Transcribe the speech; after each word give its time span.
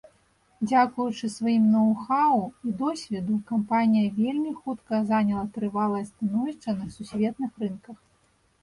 Дзякуючы 0.69 1.27
сваім 1.33 1.67
ноў-хаў 1.73 2.41
і 2.69 2.73
досведу, 2.81 3.35
кампанія 3.53 4.09
вельмі 4.19 4.55
хутка 4.63 4.93
заняла 5.13 5.45
трывалае 5.61 6.03
становішча 6.11 6.79
на 6.81 6.93
сусветных 6.99 7.51
рынках. 7.65 7.97